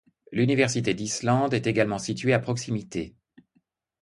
L'Université 0.31 0.95
d'Islande 0.95 1.53
est 1.53 1.67
également 1.67 1.99
située 1.99 2.33
à 2.33 2.39
proximité. 2.39 3.13